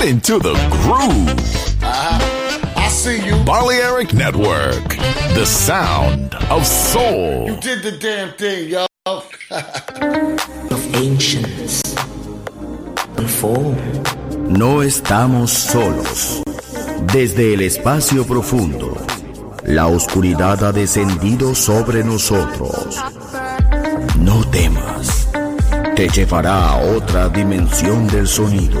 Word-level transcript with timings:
Get 0.00 0.08
into 0.08 0.38
the 0.38 0.54
groove. 0.70 1.28
Uh-huh. 1.82 2.72
I 2.76 2.88
see 2.88 3.22
you. 3.22 3.36
Balearic 3.44 4.14
Network, 4.14 4.88
the 5.34 5.44
sound 5.44 6.34
of 6.48 6.66
soul. 6.66 7.50
You 7.50 7.56
did 7.60 7.82
the 7.82 7.98
damn 7.98 8.32
thing, 8.32 8.70
yo. 8.70 8.86
of 9.06 10.94
ancients. 10.94 11.82
No 14.48 14.82
estamos 14.82 15.50
solos. 15.50 16.42
Desde 17.12 17.52
el 17.52 17.60
espacio 17.60 18.26
profundo, 18.26 18.96
la 19.66 19.86
oscuridad 19.86 20.64
ha 20.64 20.72
descendido 20.72 21.54
sobre 21.54 22.04
nosotros. 22.04 22.96
No 24.18 24.44
temas. 24.50 25.28
Te 25.94 26.08
llevará 26.08 26.70
a 26.70 26.76
otra 26.96 27.28
dimensión 27.28 28.06
del 28.06 28.26
sonido. 28.26 28.80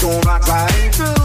gon' 0.00 0.20
rock 0.22 0.46
right. 0.48 1.19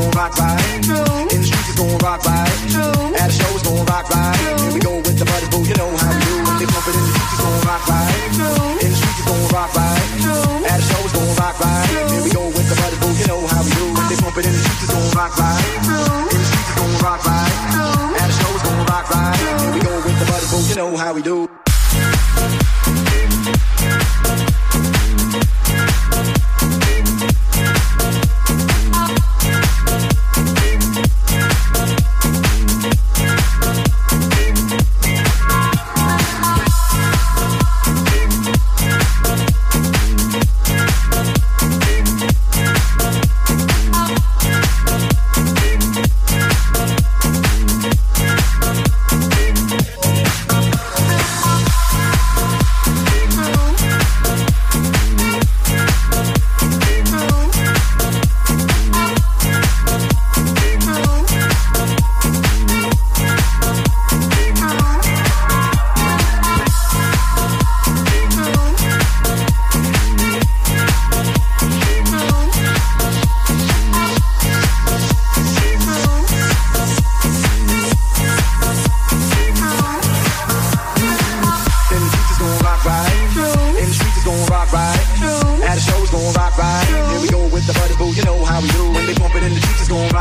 gon' 0.00 0.10
rock. 0.12 0.38
In 0.38 1.40
the 1.40 1.44
streets, 1.44 1.68
it's 1.68 1.78
gon' 1.78 1.98
rock 1.98 2.22
by. 2.24 2.59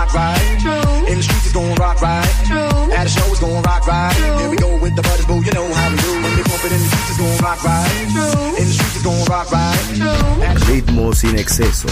rock 0.09 0.13
right. 0.13 0.59
True. 0.59 1.07
In 1.07 1.17
the 1.17 1.23
streets, 1.23 1.45
it's 1.45 1.53
gonna 1.53 1.73
rock 1.75 2.01
right. 2.01 2.27
True. 2.47 2.93
At 2.93 3.05
a 3.05 3.09
show, 3.09 3.25
it's 3.29 3.39
gonna 3.39 3.61
rock 3.61 3.87
right. 3.87 4.13
True. 4.15 4.37
Here 4.39 4.49
we 4.49 4.57
go 4.57 4.77
with 4.81 4.95
the 4.95 5.01
butters, 5.01 5.25
boo, 5.25 5.41
you 5.41 5.51
know 5.51 5.67
how 5.73 5.89
we 5.89 5.97
do. 5.97 6.11
When 6.21 6.35
we 6.35 6.43
bump 6.43 6.63
it 6.65 6.71
in 6.71 6.81
the 6.81 6.89
streets, 6.89 7.09
it's 7.09 7.17
gonna 7.17 7.43
rock 7.43 7.63
right. 7.63 8.07
True. 8.13 8.57
In 8.57 8.65
the 8.65 8.73
streets, 8.73 8.95
it's 8.95 9.05
gonna 9.05 9.23
rock 9.29 9.51
right. 9.51 9.79
True. 9.95 10.73
Ritmos 10.73 11.19
sin 11.19 11.37
excesos, 11.37 11.91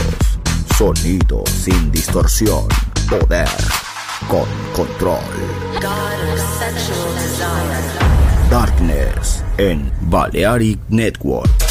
sonido 0.78 1.44
sin 1.48 1.92
distorsión, 1.92 2.68
poder 3.10 3.50
con 4.30 4.48
control. 4.74 5.22
God 5.82 6.20
of 6.34 6.40
sexual 6.60 7.14
desire. 7.16 8.50
Darkness 8.50 9.44
en 9.58 9.92
Balearic 10.10 10.80
Network. 10.90 11.67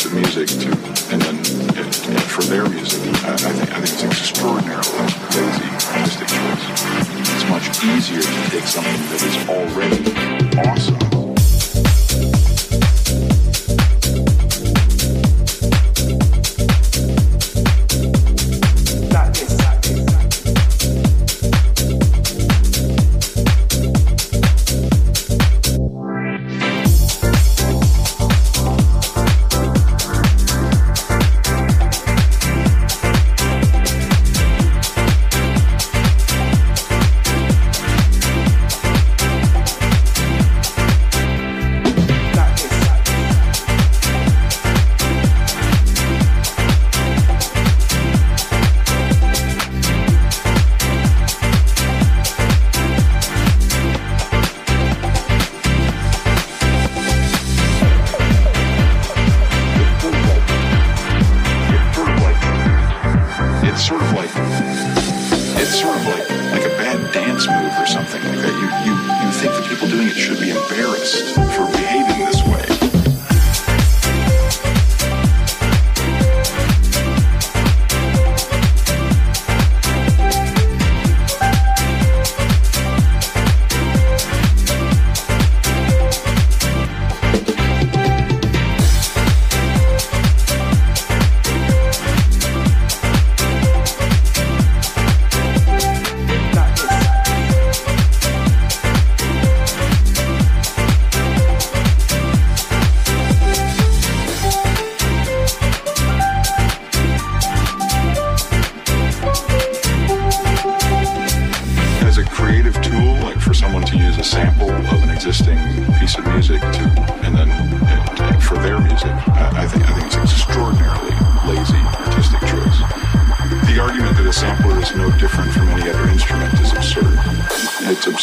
Piece 0.00 0.06
of 0.06 0.14
music 0.14 0.48
to, 0.48 0.68
and 1.12 1.20
then 1.20 1.36
it, 1.76 2.08
and 2.08 2.22
for 2.22 2.42
their 2.44 2.66
music, 2.68 3.00
I, 3.24 3.34
I 3.34 3.36
think 3.36 3.70
I 3.70 3.80
think 3.80 4.00
it's 4.00 4.04
extraordinarily 4.04 4.88
lazy 5.36 5.68
artistic 5.92 6.28
choice. 6.28 6.64
It's 7.28 7.48
much 7.50 7.68
easier 7.84 8.22
to 8.22 8.50
take 8.50 8.64
something 8.64 8.96
that 8.96 9.20
is 9.20 9.36
already 9.48 9.99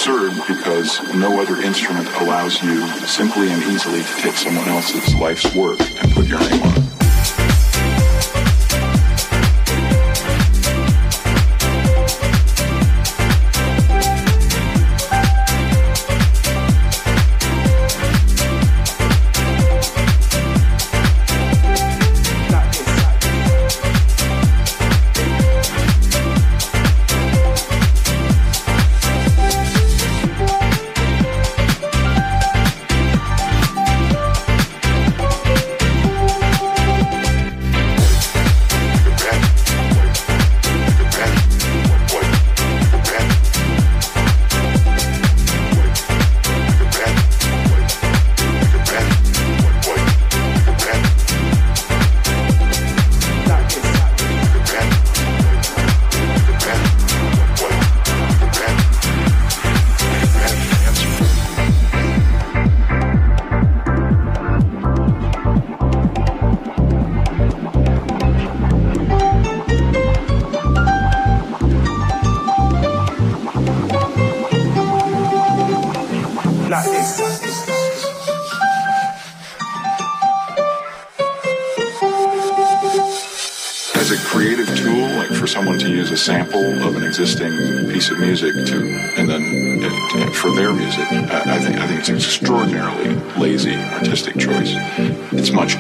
absurd 0.07 0.47
because 0.47 1.01
no 1.15 1.41
other 1.41 1.61
instrument 1.61 2.07
allows 2.21 2.61
you 2.63 2.87
simply 3.05 3.51
and 3.51 3.61
easily 3.63 4.01
to 4.01 4.13
take 4.21 4.35
someone 4.35 4.67
else's 4.69 5.13
life's 5.15 5.53
work 5.53 5.79
and 6.01 6.11
put 6.13 6.25
your 6.25 6.39
name 6.39 6.61
on 6.63 6.77
it. 6.77 6.96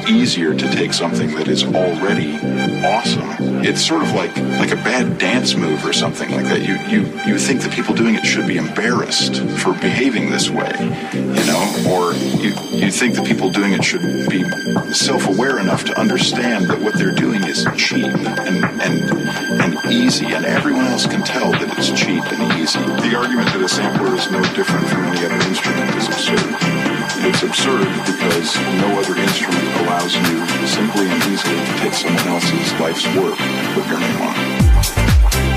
Easier 0.09 0.53
to 0.53 0.71
take 0.71 0.93
something 0.93 1.35
that 1.35 1.47
is 1.47 1.63
already 1.63 2.37
awesome. 2.85 3.29
It's 3.63 3.85
sort 3.85 4.03
of 4.03 4.13
like 4.13 4.35
like 4.59 4.71
a 4.71 4.75
bad 4.75 5.17
dance 5.17 5.55
move 5.55 5.85
or 5.85 5.93
something 5.93 6.29
like 6.31 6.45
that. 6.45 6.61
You 6.61 6.75
you 6.87 7.05
you 7.25 7.37
think 7.37 7.61
the 7.61 7.69
people 7.69 7.93
doing 7.93 8.15
it 8.15 8.25
should 8.25 8.47
be 8.47 8.57
embarrassed 8.57 9.41
for 9.61 9.73
behaving 9.73 10.29
this 10.29 10.49
way, 10.49 10.71
you 11.13 11.45
know, 11.45 11.63
or 11.87 12.13
you 12.13 12.53
you 12.71 12.91
think 12.91 13.15
the 13.15 13.23
people 13.25 13.49
doing 13.49 13.73
it 13.73 13.83
should 13.83 14.01
be 14.29 14.43
self-aware 14.93 15.59
enough 15.59 15.83
to 15.85 15.99
understand 15.99 16.67
that 16.67 16.81
what 16.81 16.97
they're 16.97 17.15
doing 17.15 17.43
is 17.43 17.65
cheap 17.75 18.05
and 18.05 18.65
and 18.81 19.11
and 19.61 19.91
easy, 19.91 20.27
and 20.27 20.45
everyone 20.45 20.85
else 20.85 21.05
can 21.05 21.23
tell 21.23 21.51
that 21.51 21.77
it's 21.77 21.89
cheap 21.89 22.23
and 22.31 22.59
easy. 22.59 22.79
The 23.09 23.15
argument 23.15 23.47
that 23.53 23.61
a 23.61 23.69
sampler 23.69 24.15
is 24.15 24.29
no 24.31 24.41
different 24.53 24.87
from 24.87 25.03
any 25.05 25.25
other 25.25 25.47
instrument 25.47 25.95
is 25.95 26.07
absurd. 26.07 26.96
It's 27.29 27.43
absurd 27.43 27.85
because 28.05 28.55
no 28.79 28.87
other 28.97 29.19
instrument 29.19 29.67
allows 29.81 30.15
you 30.15 30.47
simply 30.65 31.09
and 31.09 31.23
easily 31.23 31.57
to 31.57 31.73
take 31.79 31.93
someone 31.93 32.25
else's 32.25 32.71
life's 32.79 33.05
work 33.17 33.37
put 33.73 33.85
your 33.85 33.99
name 33.99 34.21
on. 34.21 35.56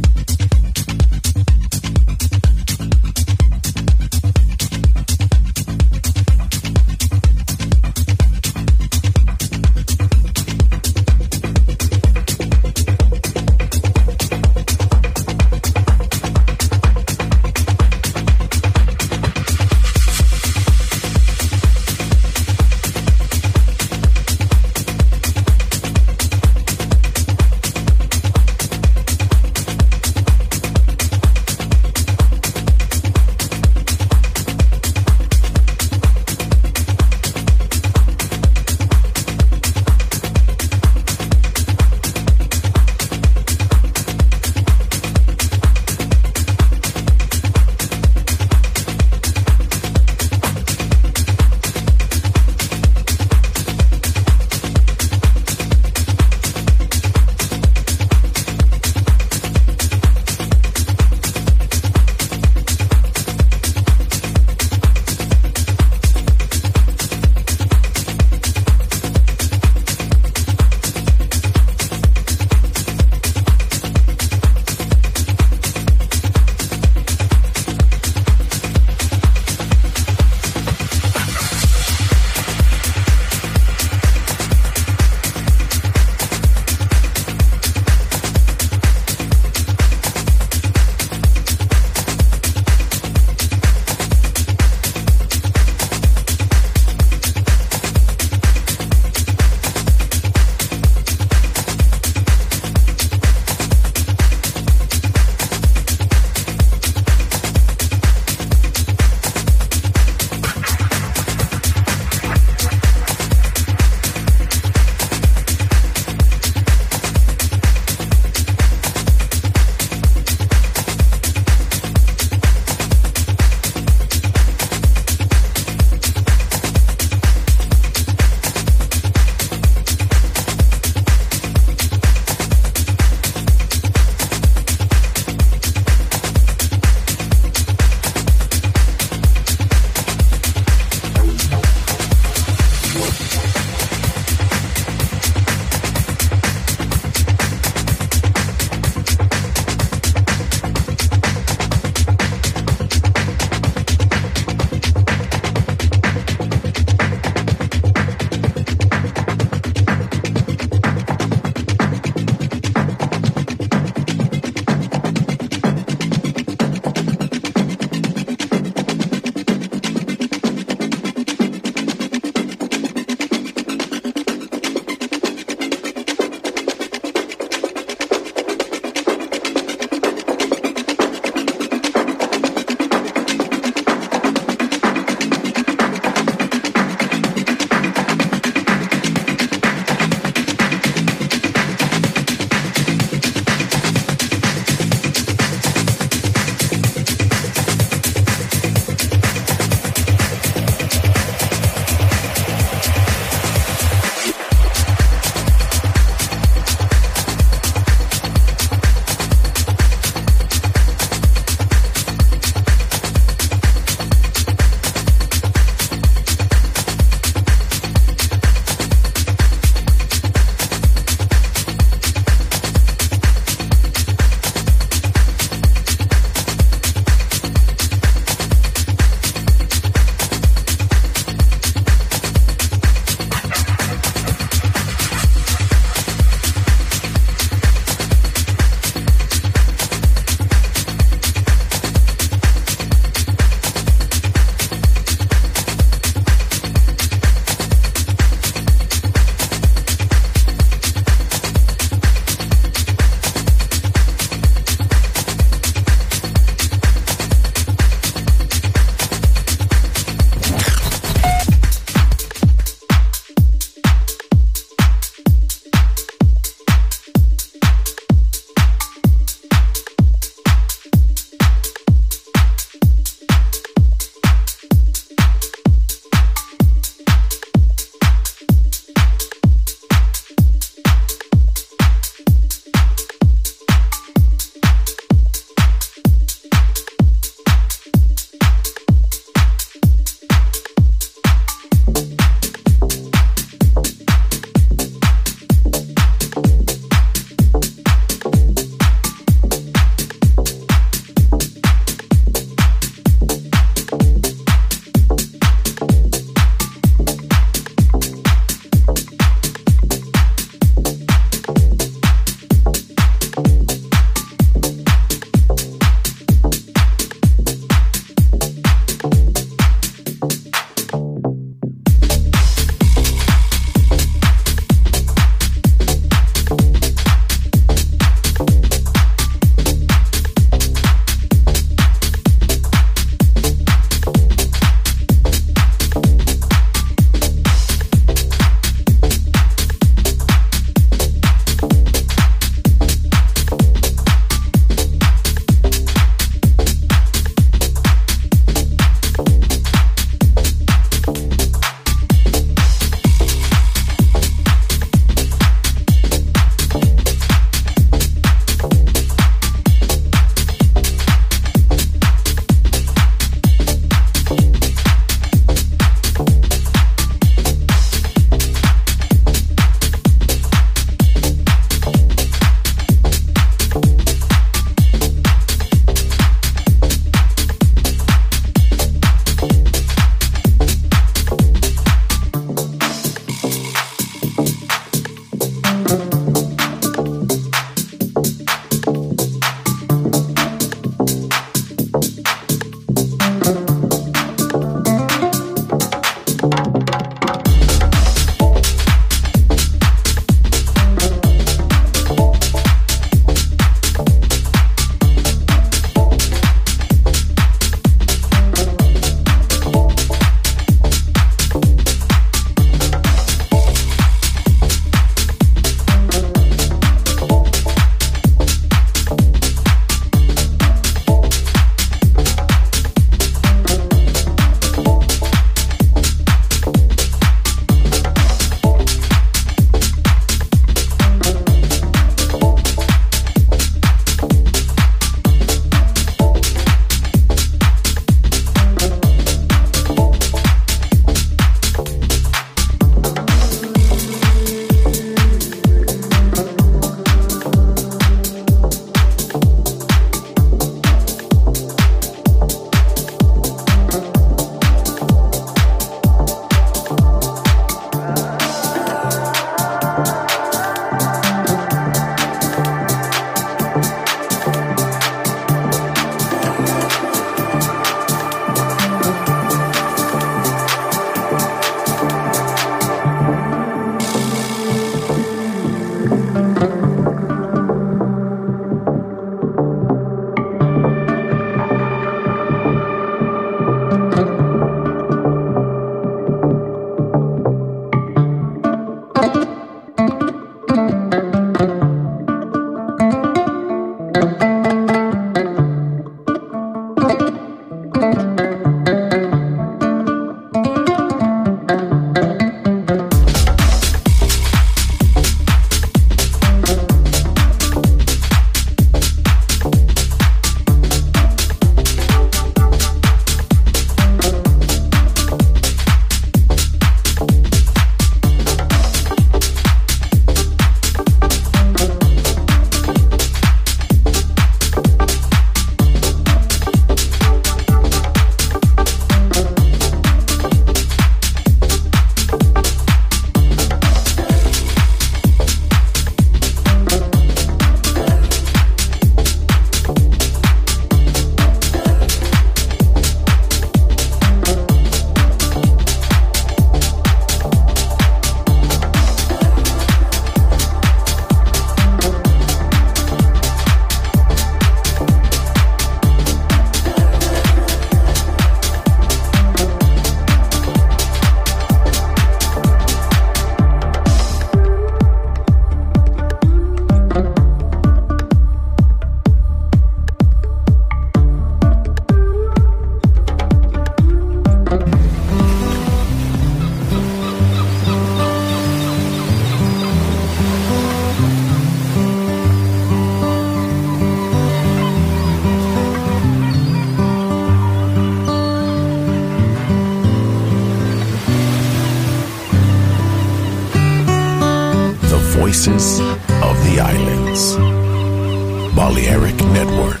Balearic 598.90 599.36
Network, 599.52 600.00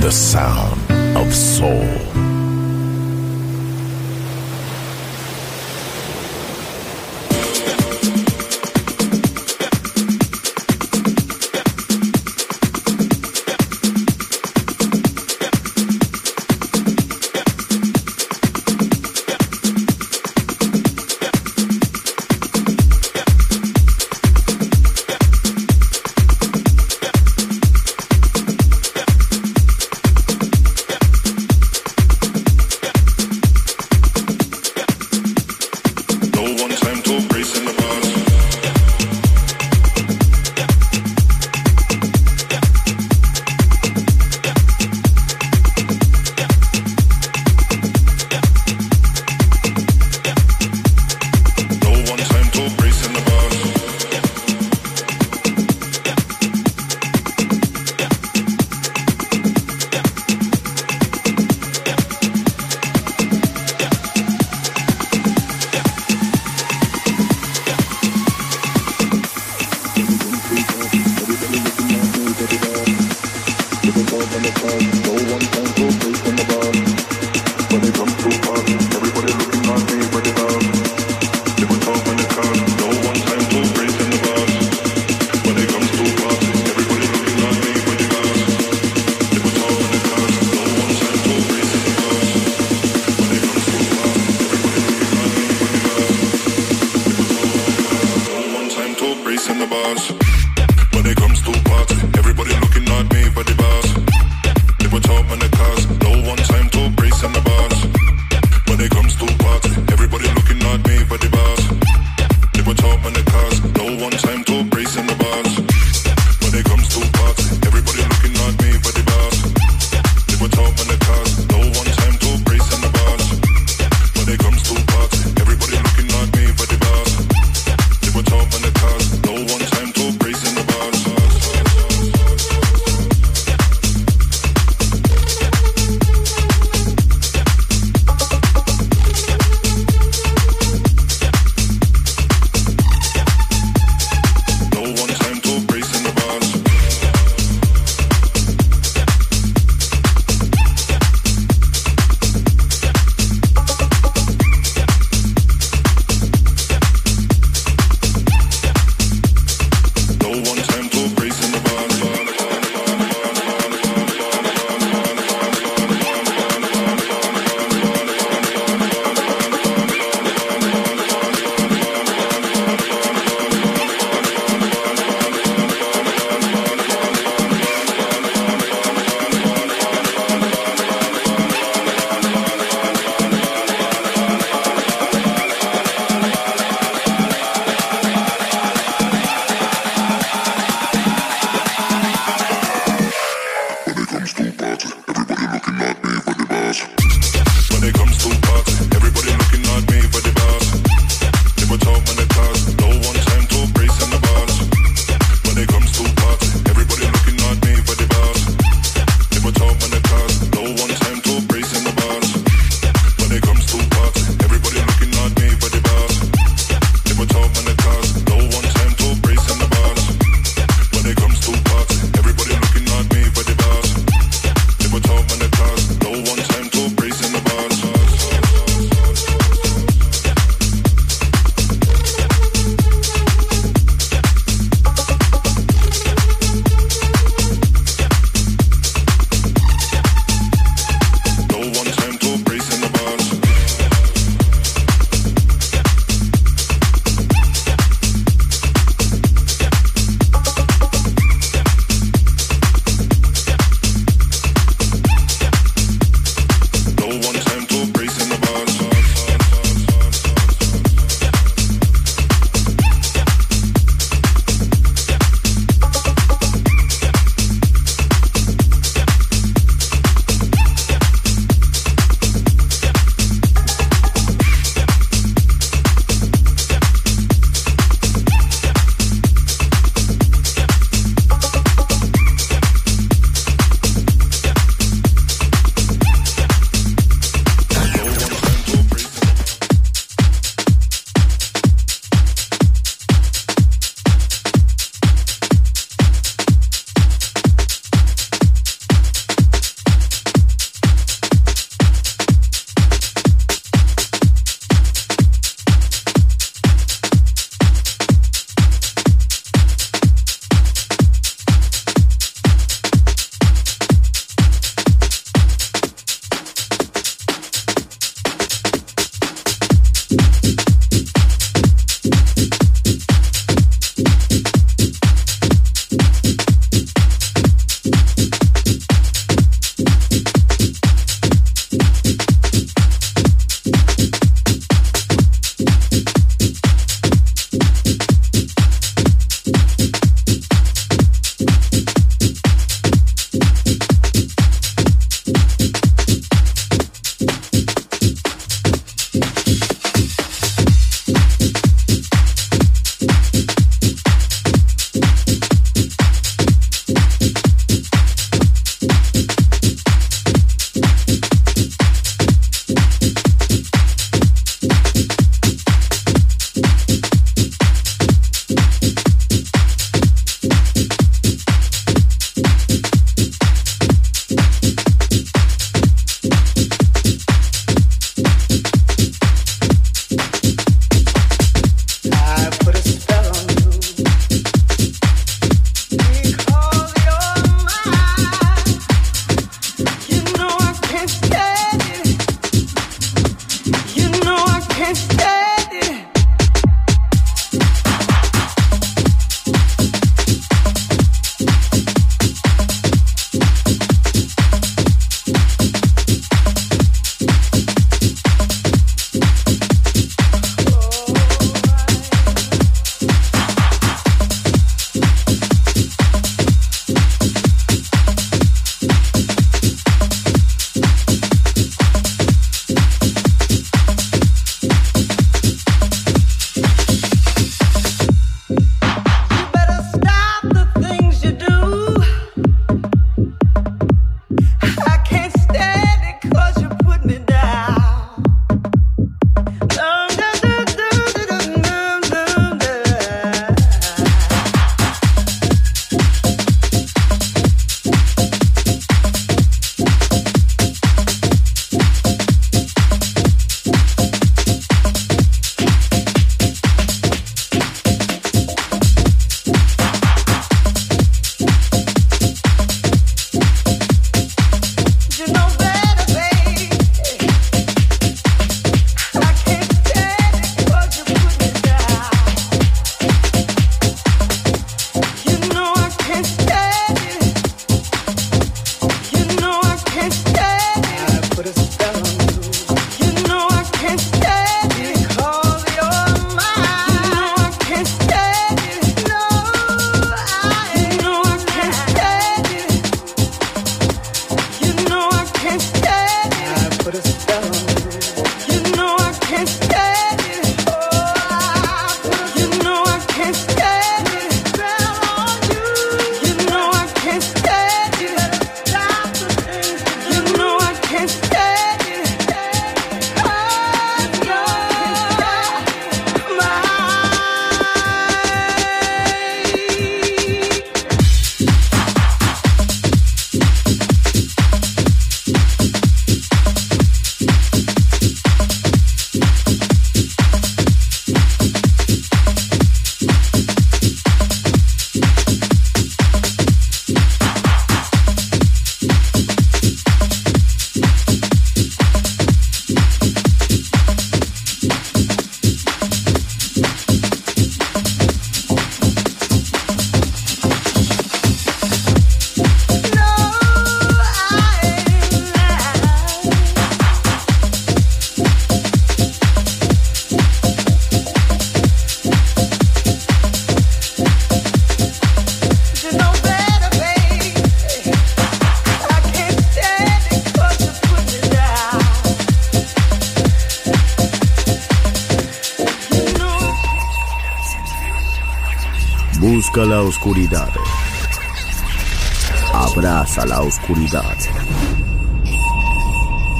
the 0.00 0.10
sound 0.10 0.80
of 1.14 1.34
soul. 1.34 2.29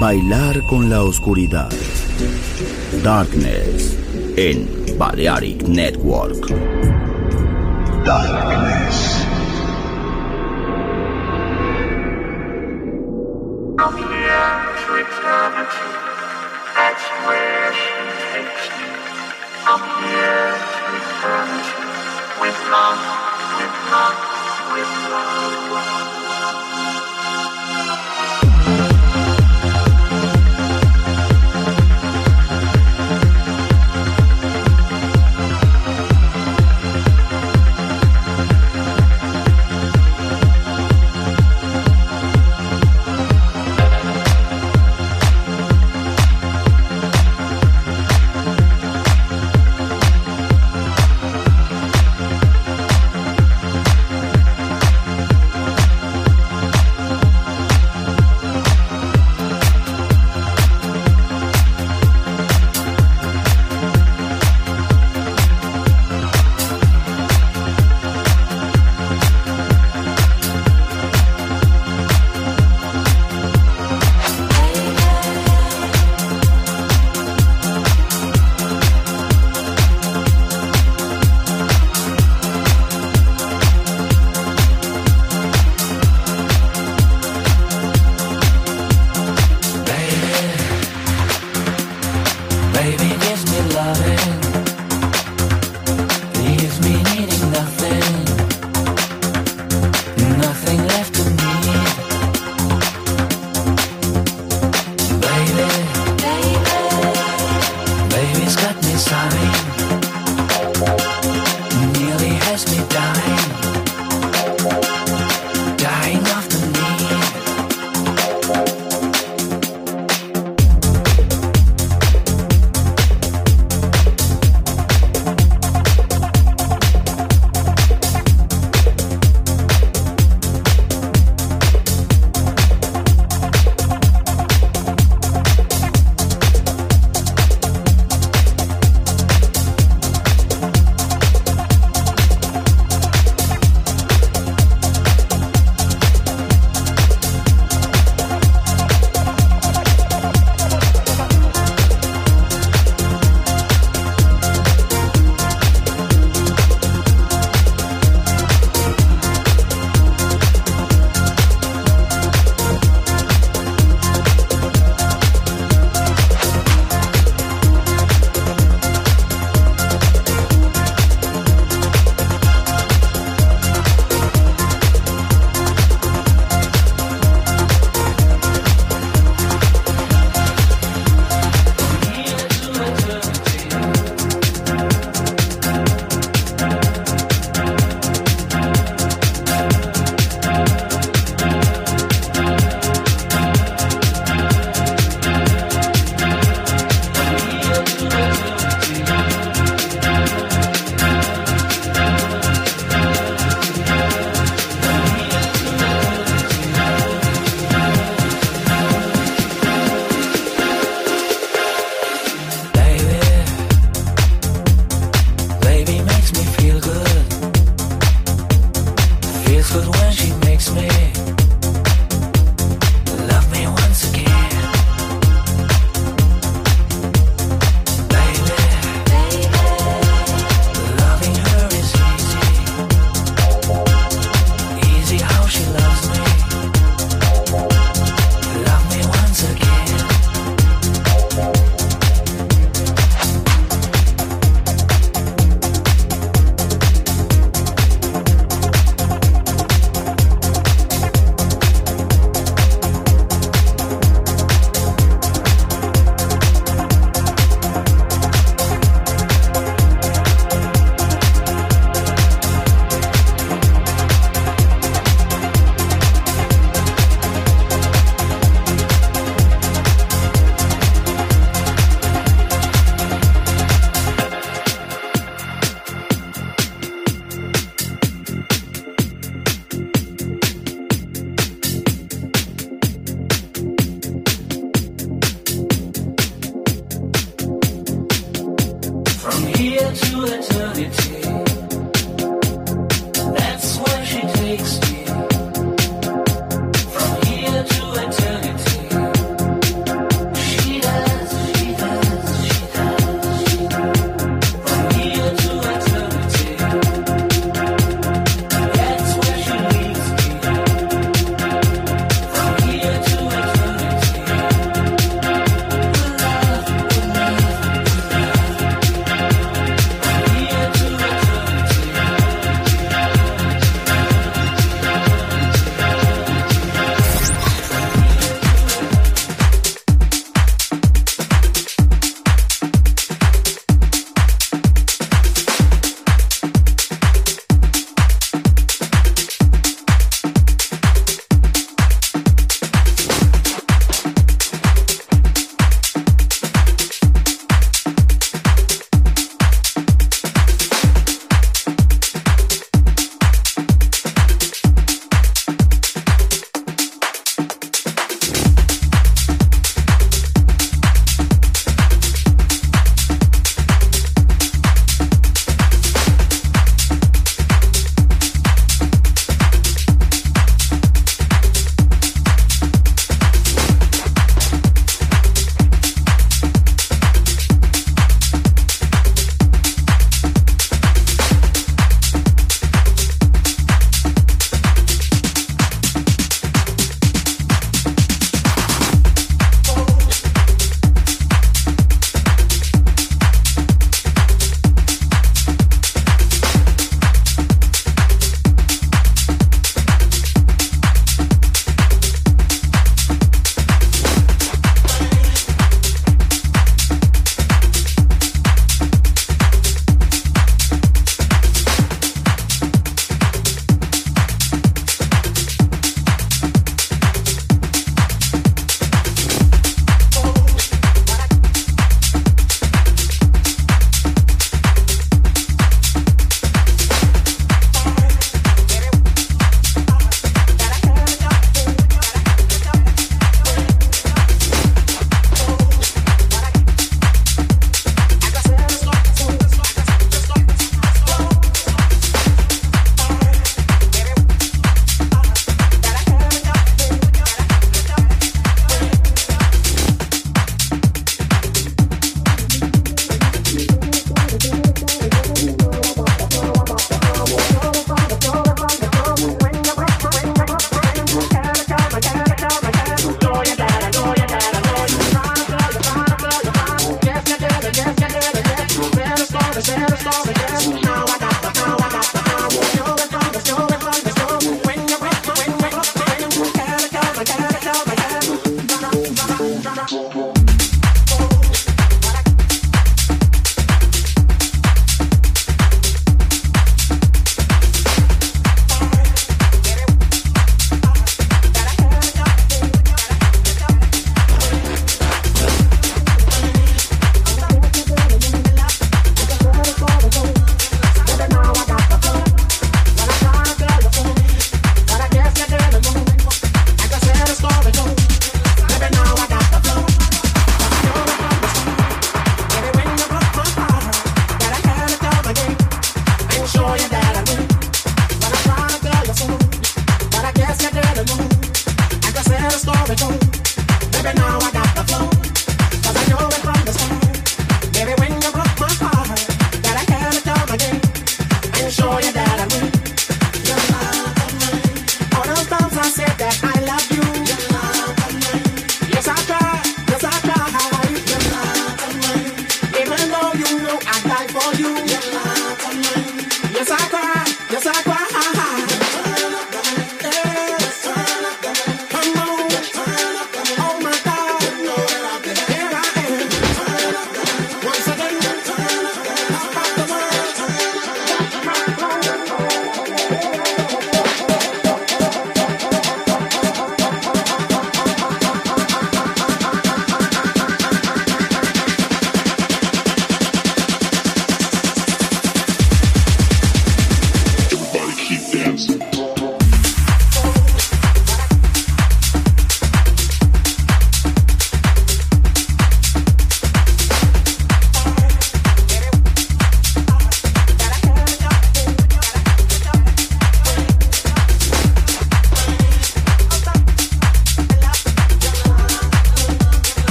Bailar 0.00 0.64
con 0.66 0.88
la 0.88 1.02
oscuridad. 1.02 1.68
Darkness 3.02 3.98
en 4.36 4.66
Balearic 4.98 5.62
Network. 5.68 6.46
Darkness. 8.04 9.07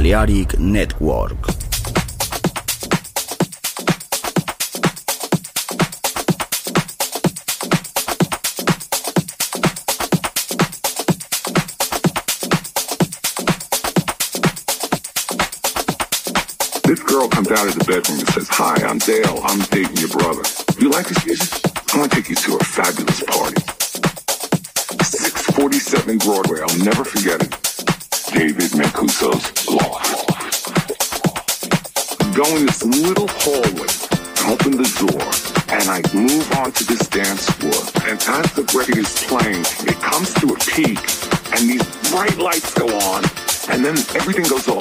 Balearic 0.00 0.58
Network. 0.58 1.59
peak 40.70 40.98
and 41.52 41.68
these 41.68 41.82
bright 42.10 42.38
lights 42.38 42.72
go 42.74 42.86
on 42.86 43.24
and 43.70 43.84
then 43.84 43.96
everything 44.14 44.44
goes 44.44 44.68
off. 44.68 44.79